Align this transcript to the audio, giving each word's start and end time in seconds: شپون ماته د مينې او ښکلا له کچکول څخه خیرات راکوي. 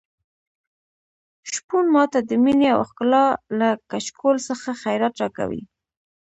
شپون 1.53 1.85
ماته 1.95 2.19
د 2.29 2.31
مينې 2.43 2.67
او 2.75 2.81
ښکلا 2.89 3.25
له 3.59 3.69
کچکول 3.91 4.37
څخه 4.47 4.69
خیرات 4.81 5.13
راکوي. 5.21 5.63